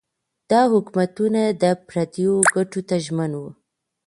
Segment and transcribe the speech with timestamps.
[0.51, 3.47] دا حکومتونه د پردیو ګټو ته ژمن وو.